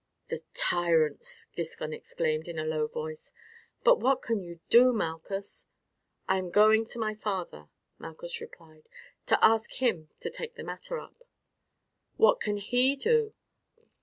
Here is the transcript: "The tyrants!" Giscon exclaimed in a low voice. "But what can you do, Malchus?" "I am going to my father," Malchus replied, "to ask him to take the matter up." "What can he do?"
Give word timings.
"The 0.29 0.41
tyrants!" 0.55 1.45
Giscon 1.55 1.93
exclaimed 1.93 2.47
in 2.47 2.57
a 2.57 2.65
low 2.65 2.87
voice. 2.87 3.31
"But 3.83 3.99
what 3.99 4.23
can 4.23 4.41
you 4.41 4.59
do, 4.67 4.93
Malchus?" 4.93 5.69
"I 6.27 6.39
am 6.39 6.49
going 6.49 6.87
to 6.87 6.97
my 6.97 7.13
father," 7.13 7.69
Malchus 7.99 8.41
replied, 8.41 8.89
"to 9.27 9.37
ask 9.45 9.73
him 9.73 10.09
to 10.21 10.31
take 10.31 10.55
the 10.55 10.63
matter 10.63 10.97
up." 10.97 11.21
"What 12.17 12.39
can 12.39 12.57
he 12.57 12.95
do?" 12.95 13.35